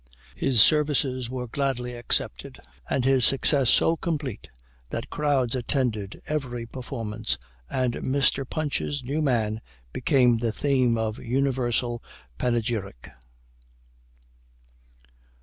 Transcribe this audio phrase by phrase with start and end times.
[0.35, 2.59] His services were gladly accepted,
[2.89, 4.49] and his success so complete,
[4.89, 7.37] that crowds attended every performance,
[7.69, 8.43] and Mr.
[8.49, 9.61] Punch's new man
[9.93, 12.01] became the theme of universal
[12.39, 13.11] panegyric.